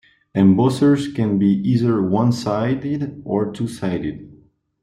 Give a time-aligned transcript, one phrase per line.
[0.33, 4.35] Embossers can be either one-sided or two-sided.